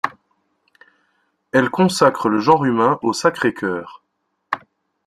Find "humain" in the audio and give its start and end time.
2.65-2.97